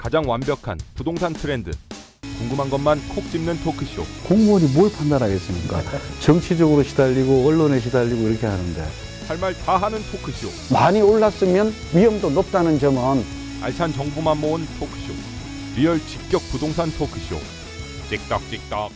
[0.00, 1.70] 가장 완벽한 부동산 트렌드.
[2.38, 4.02] 궁금한 것만 콕 집는 토크쇼.
[4.26, 5.82] 공무원이 뭘 판단하겠습니까?
[6.20, 8.80] 정치적으로 시달리고 언론에 시달리고 이렇게 하는데
[9.28, 10.48] 할 말 다 하는 토크쇼.
[10.72, 13.22] 많이 올랐으면 위험도 높다는 점은
[13.60, 15.12] 알찬 정보만 모은 토크쇼.
[15.76, 17.36] real 직격 부동산 토크쇼.
[18.08, 18.90] 찍덕찍덕.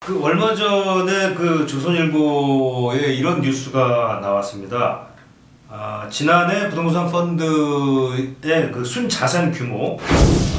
[0.00, 5.06] 그 얼마 전에 그 조선일보에 이런 뉴스가 나왔습니다.
[5.70, 9.98] 아, 지난해 부동산 펀드의 그 순자산 규모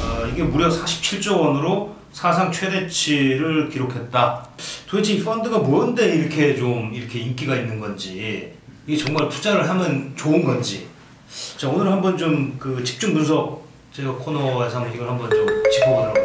[0.02, 4.46] 아, 이게 무려 47조 원으로 사상 최대치를 기록했다.
[4.88, 8.52] 도대체 이 펀드가 뭔데 이렇게 좀 이렇게 인기가 있는 건지
[8.86, 10.86] 이게 정말 투자를 하면 좋은 건지
[11.56, 16.19] 자 오늘 한번 좀 그 집중 분석 제가 코너에서 한번 이걸 한번 좀 짚어보도록.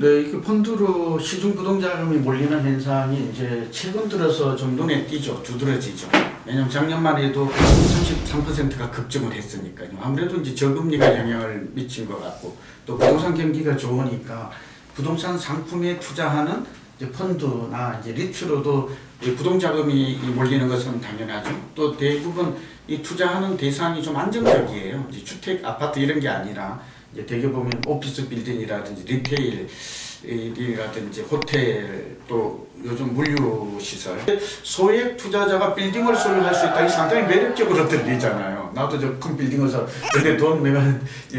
[0.00, 6.08] 네, 그 펀드로 시중 부동자금이 몰리는 현상이 이제 최근 들어서 좀 눈에 띄죠, 두드러지죠.
[6.46, 9.88] 왜냐면 작년만 해도 33%가 급증을 했으니까요.
[10.00, 12.56] 아무래도 이제 저금리가 영향을 미친 것 같고
[12.86, 14.52] 또 부동산 경기가 좋으니까
[14.94, 16.64] 부동산 상품에 투자하는
[16.96, 18.90] 이제 펀드나 이제 리츠로도
[19.24, 21.50] 이 부동자금이 몰리는 것은 당연하죠.
[21.74, 22.56] 또 대부분
[22.86, 25.08] 이 투자하는 대상이 좀 안정적이에요.
[25.10, 26.80] 이제 주택, 아파트 이런 게 아니라
[27.14, 34.16] 대개 보면 오피스 빌딩이라든지 retail이라든지 호텔 또 요즘 물류 시설
[34.62, 38.70] 소액 투자자가 빌딩을 소유할 수 있다 이 상당히 매력적으로 들리잖아요.
[38.74, 40.80] 나도 저 큰 빌딩을 사 근데 돈 내가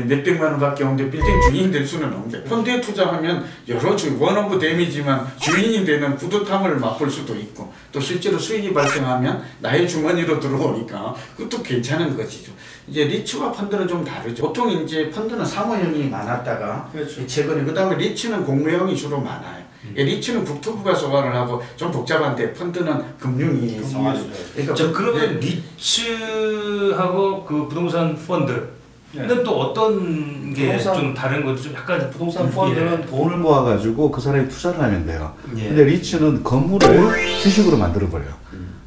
[0.05, 4.59] 몇 백만 원밖에 없는데 빌딩 주인이 될 수는 없는데 펀드에 투자하면 여러 주 one of
[4.59, 11.64] them이지만 주인이 되는 뿌듯함을 맛볼 수도 있고 또 실제로 수익이 발생하면 나의 주머니로 들어오니까 그것도
[11.64, 12.52] 괜찮은 것이죠.
[12.88, 14.47] 이제 리츠와 펀드는 좀 다르죠.
[14.47, 17.25] 보통 이제 펀드는 사모형이 많았다가 그렇죠.
[17.25, 19.59] 최근에 그 다음에 리츠는 공모형이 주로 많아요.
[19.95, 24.22] 예, 리츠는 국토부가 소관을 하고 좀 복잡한데 펀드는 금융이 소관을.
[24.53, 25.48] 그러니까 자 그- 그러면 네.
[25.78, 33.38] 리츠하고 그 부동산 펀드는 또 어떤 게 좀 다른 건지 좀 약간 부동산 펀드는 돈을
[33.38, 35.33] 모아가지고 그 사람이 투자를 하면 돼요.
[35.58, 35.70] 예.
[35.70, 38.38] 근데 리츠는 건물을 주식으로 만들어버려요.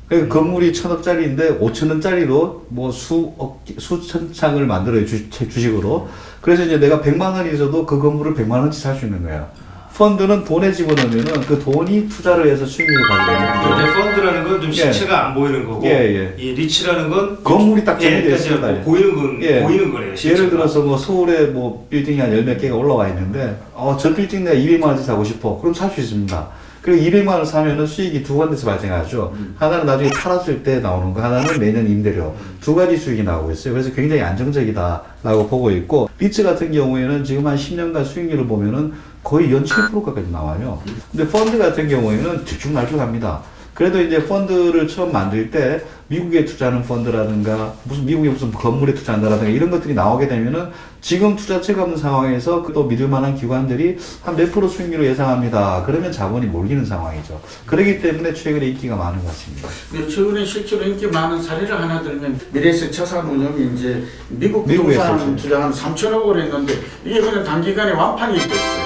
[0.08, 6.06] 그러니까 건물이 천억짜리인데 오천원짜리로 뭐 수억, 수천 창을 만들어요, 주, 주식으로.
[6.42, 9.48] 그래서 이제 내가 백만 원이 있어도 그 건물을 백만 원치 살 수 있는 거예요.
[9.96, 14.00] 펀드는 돈에 집어넣으면은 그 돈이 투자를 해서 수익률을 가져가는 이제 거죠.
[14.02, 14.72] 펀드라는 건 좀 예.
[14.72, 16.34] 실체가 안 보이는 거고 예, 예.
[16.42, 18.72] 이 리츠라는 건 건물이 딱 예, 정해져 그러니까 있습니다.
[18.72, 19.62] 뭐 보이는 건 예.
[19.62, 20.16] 보이는 거네요.
[20.16, 20.38] 실체가.
[20.38, 24.56] 예를 들어서 뭐 서울에 뭐 빌딩이 한 열 몇 개가 올라와 있는데 어저 빌딩 내가
[24.56, 25.58] 200만 원치 사고 싶어.
[25.60, 26.48] 그럼 살 수 있습니다.
[26.80, 29.32] 그리고 200만 원을 사면은 수익이 두 군데서 발생하죠.
[29.56, 32.34] 하나는 나중에 팔았을 때 나오는 거, 하나는 매년 임대료.
[32.60, 33.74] 두 가지 수익이 나오고 있어요.
[33.74, 39.64] 그래서 굉장히 안정적이다라고 보고 있고, 리츠 같은 경우에는 지금 한 10년간 수익률을 보면은 거의 연
[39.64, 40.80] 7%까지 나와요.
[41.10, 43.40] 근데 펀드 같은 경우에는 들쭉날쭉합니다.
[43.74, 49.70] 그래도 이제 펀드를 처음 만들 때 미국에 투자하는 펀드라든가 무슨 미국에 무슨 건물에 투자한다라든가 이런
[49.70, 50.68] 것들이 나오게 되면은
[51.00, 55.84] 지금 투자처가 없는 상황에서 또 믿을 만한 기관들이 한 몇 프로 수익률을 예상합니다.
[55.86, 57.40] 그러면 자본이 몰리는 상황이죠.
[57.64, 59.68] 그렇기 때문에 최근에 인기가 많은 것 같습니다.
[59.90, 65.34] 근데 최근에 실제로 인기 많은 사례를 하나 들면 미래에셋 차산운용이 이제 미국 부동산 지금.
[65.36, 66.74] 투자 한 3천억을 했는데
[67.06, 68.81] 이게 그냥 단기간에 완판이 됐어요.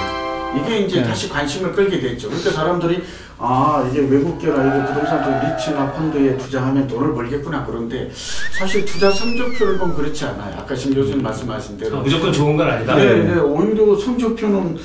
[0.55, 1.03] 이게 이제 네.
[1.07, 2.27] 다시 관심을 끌게 됐죠.
[2.29, 3.03] 그러니까 사람들이
[3.39, 8.09] 아 이게 외국계라 이게 부동산 쪽 리츠나 펀드에 투자하면 돈을 벌겠구나 그런데
[8.57, 10.55] 사실 투자 성적표를 보면 그렇지 않아요.
[10.57, 12.95] 아까 신 교수님 말씀하신 대로 어, 무조건 좋은 건 아니다.
[12.95, 14.75] 네, 네, 오히려 성적표는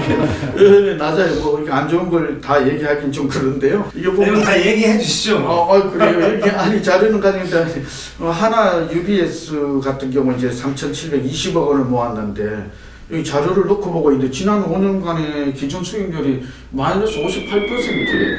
[0.58, 1.36] 예, 낮아요.
[1.42, 3.92] 뭐 이렇게 안 좋은 걸 다 얘기하긴 좀 그런데요.
[3.94, 5.40] 이게 보면 다 얘기해 주시죠.
[5.40, 5.50] 뭐.
[5.52, 6.38] 어, 어 그래요.
[6.38, 7.84] 이게 아니 자료는 가는데
[8.20, 12.72] 어, 하나 UBS 같은 경우 이제 3,720억 원을 모았는데
[13.10, 18.38] 이 자료를 놓고 보고 있는데 지난 5년간의 기준 수익률이 마이너스 58%예요.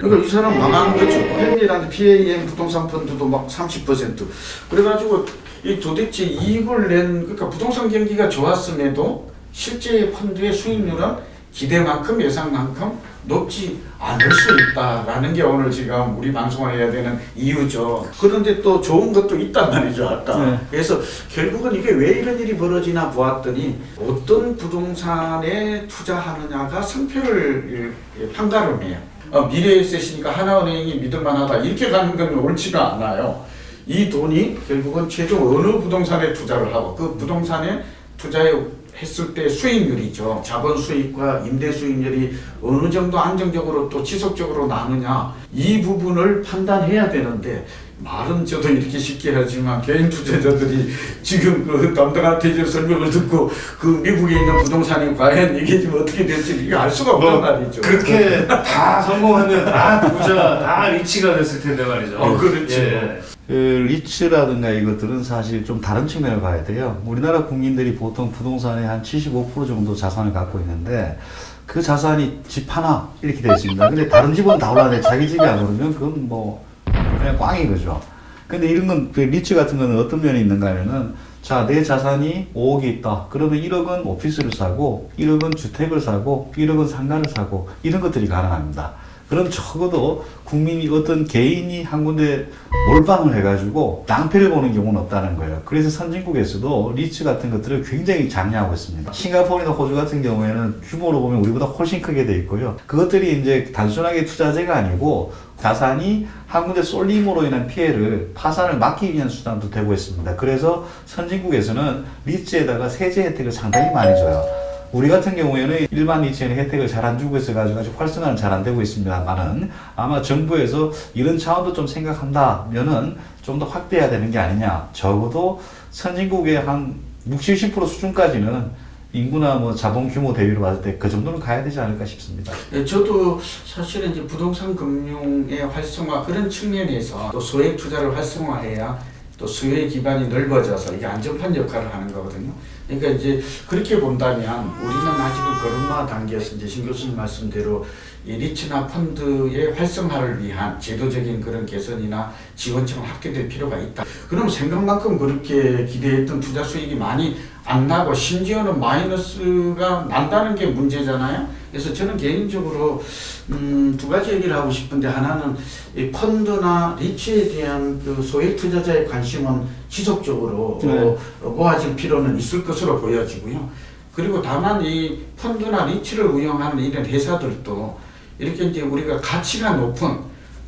[0.00, 1.18] 그러니까 이 사람 망한 거죠.
[1.18, 4.24] 펜리라는 PAM 부동산 펀드도 막 30%.
[4.70, 5.26] 그래가지고
[5.64, 11.16] 이 도대체 이익을 낸 그러니까 부동산 경기가 좋았음에도 실제 펀드의 수익률은
[11.52, 18.08] 기대만큼 예상만큼 높지 않을 수 있다라는 게 오늘 지금 우리 방송을 해야 되는 이유죠.
[18.20, 20.38] 그런데 또 좋은 것도 있단 말이죠, 아까.
[20.38, 20.58] 네.
[20.70, 28.98] 그래서 결국은 이게 왜 이런 일이 벌어지나 보았더니 어떤 부동산에 투자하느냐가 성표를 예, 판가름해요.
[29.32, 33.44] 어, 미래에셋이니까 하나은행이 믿을만하다 이렇게 가는 건 옳지가 않아요.
[33.86, 37.82] 이 돈이 결국은 최종 어느 부동산에 투자를 하고 그 부동산에
[38.16, 38.52] 투자해
[39.00, 40.42] 했을 때 수익률이죠.
[40.44, 47.66] 자본 수익과 임대 수익률이 어느 정도 안정적으로 또 지속적으로 나느냐 이 부분을 판단해야 되는데
[47.98, 54.34] 말은 저도 이렇게 쉽게 하지만 개인 투자자들이 지금 그 담당한테 이제 설명을 듣고 그 미국에
[54.34, 57.80] 있는 부동산이 과연 이게 지금 어떻게 될지 알 수가 없단 뭐, 말이죠.
[57.80, 62.18] 그렇게 다 성공하면 다 부자, 다 리치가 됐을 텐데 말이죠.
[62.18, 62.74] 어, 그렇죠.
[62.74, 63.20] 예.
[63.46, 67.00] 그 리츠라든가 이것들은 사실 좀 다른 측면을 봐야 돼요.
[67.04, 71.16] 우리나라 국민들이 보통 부동산의 한 75% 정도 자산을 갖고 있는데
[71.64, 73.88] 그 자산이 집 하나 이렇게 되어 있습니다.
[73.88, 78.00] 근데 다른 집은 다 올라가는데 자기 집이 안 오르면 그건 뭐 그냥 꽝인 거죠.
[78.48, 82.84] 근데 이런 건, 그 리츠 같은 거는 어떤 면이 있는가 하면은 자, 내 자산이 5억이
[82.84, 83.26] 있다.
[83.30, 88.94] 그러면 1억은 오피스를 사고, 1억은 주택을 사고, 1억은 상가를 사고, 이런 것들이 가능합니다.
[89.28, 92.46] 그럼 적어도 국민이 어떤 개인이 한 군데
[92.88, 95.62] 몰빵을 해가지고 낭패를 보는 경우는 없다는 거예요.
[95.64, 99.12] 그래서 선진국에서도 리츠 같은 것들을 굉장히 장려하고 있습니다.
[99.12, 102.76] 싱가포르나 호주 같은 경우에는 규모로 보면 우리보다 훨씬 크게 돼 있고요.
[102.86, 109.70] 그것들이 이제 단순하게 투자재가 아니고 자산이 한 군데 쏠림으로 인한 피해를 파산을 막기 위한 수단도
[109.70, 110.36] 되고 있습니다.
[110.36, 114.65] 그래서 선진국에서는 리츠에다가 세제 혜택을 상당히 많이 줘요.
[114.92, 118.80] 우리 같은 경우에는 일반 리츠에는 혜택을 잘 안 주고 있어가지고 아직 활성화는 잘 안 되고
[118.80, 124.88] 있습니다만은 아마 정부에서 이런 차원도 좀 생각한다면은 좀 더 확대해야 되는 게 아니냐.
[124.92, 125.60] 적어도
[125.92, 126.94] 선진국의 한
[127.30, 128.70] 60, 70% 수준까지는
[129.12, 132.52] 인구나 뭐 자본 규모 대비로 봤을 때 그 정도는 가야 되지 않을까 싶습니다.
[132.72, 138.98] 예, 저도 사실은 이제 부동산 금융의 활성화 그런 측면에서 또 소액 투자를 활성화해야
[139.38, 142.52] 또 수요 기반이 넓어져서 이게 안전판 역할을 하는 거거든요.
[142.86, 147.84] 그러니까 이제 그렇게 본다면 우리는 아직은 걸음마 단계에서 이제 신 교수님 말씀대로
[148.24, 154.04] 이 리츠나 펀드의 활성화를 위한 제도적인 그런 개선이나 지원책을 확대될 필요가 있다.
[154.28, 161.55] 그럼 생각만큼 그렇게 기대했던 투자 수익이 많이 안 나고 심지어는 마이너스가 난다는 게 문제잖아요.
[161.70, 163.02] 그래서 저는 개인적으로
[163.50, 165.56] 음, 두 가지 얘기를 하고 싶은데 하나는
[165.94, 170.98] 이 펀드나 리츠에 대한 그 소액 투자자의 관심은 지속적으로 네.
[170.98, 173.68] 어, 어, 모아질 필요는 있을 것으로 보여지고요.
[174.14, 177.98] 그리고 다만 이 펀드나 리츠를 운영하는 이런 회사들도
[178.38, 180.18] 이렇게 이제 우리가 가치가 높은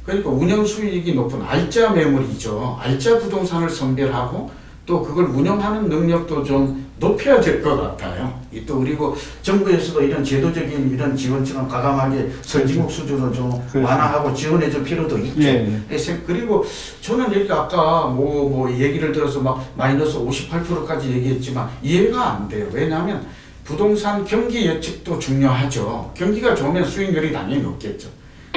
[0.04, 2.78] 그러니까 운영 수익이 높은 알짜 매물이죠.
[2.80, 4.50] 알짜 부동산을 선별하고
[4.88, 8.40] 또 그걸 운영하는 능력도 좀 높여야 될 것 같아요.
[8.50, 13.86] 이또 그리고 정부에서도 이런 제도적인 이런 지원처럼 과감하게 선진국 수준으로 좀 그렇죠.
[13.86, 15.42] 완화하고 지원해 줄 필요도 있죠.
[15.42, 16.20] 예, 예.
[16.26, 16.64] 그리고
[17.02, 22.66] 저는 이렇게 아까 뭐, 뭐 얘기를 들어서 막 마이너스 58%까지 얘기했지만 이해가 안 돼요.
[22.72, 23.26] 왜냐하면
[23.64, 26.10] 부동산 경기 예측도 중요하죠.
[26.16, 28.08] 경기가 좋으면 수익률이 당연히 높겠죠.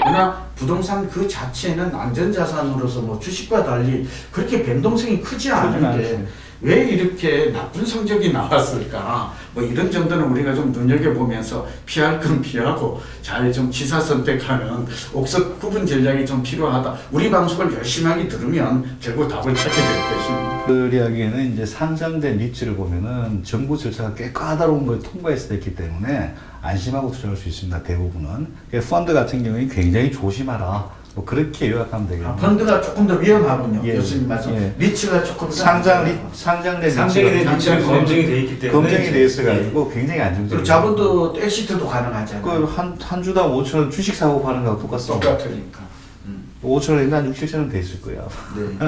[0.04, 6.26] 그러나 부동산 그 자체는 안전자산으로서 뭐 주식과 달리 그렇게 변동성이 크지 않은데.
[6.62, 9.34] 왜 이렇게 나쁜 성적이 나왔을까?
[9.54, 15.86] 뭐 이런 정도는 우리가 좀 눈여겨보면서 피할 건 피하고 잘 좀 지사 선택하는 옥석 구분
[15.86, 16.96] 전략이 좀 필요하다.
[17.12, 20.64] 우리 방송을 열심히 하게 들으면 결국 답을 찾게 될 것입니다.
[20.68, 27.12] 그들이 하기에는 이제 상장된 리츠를 보면은 정부 절차가 꽤 까다로운 걸 통과해서 됐기 때문에 안심하고
[27.12, 27.82] 투자할 수 있습니다.
[27.84, 28.48] 대부분은.
[28.90, 31.01] 펀드 같은 경우에 굉장히 조심하라.
[31.14, 32.36] 뭐 그렇게 요약하면 아, 되겠네요.
[32.38, 33.82] 펀드가 조금 더 위험하군요.
[33.86, 34.56] 예, 교수님 말씀.
[34.56, 34.74] 예.
[34.78, 39.12] 리츠가 조금 더 상장 리, 상장된 상장이 된 리츠가 리츠는 검증이 돼 있기 때문에 검증이
[39.12, 40.64] 돼 있어 가지고 굉장히 그리고 안정적이에요.
[40.64, 42.44] 자본도 exit도 가능하잖아요.
[42.44, 45.28] 그한 한 주당 5천 원 주식 사고 파는 거하고 똑같습니다.
[45.32, 45.80] 똑같으니까.
[46.28, 46.48] 음.
[46.64, 48.28] 5천 원인데 한 6, 7천 원돼 있을 거예요.
[48.56, 48.88] 네.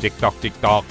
[0.00, 0.84] 찌깍찌깍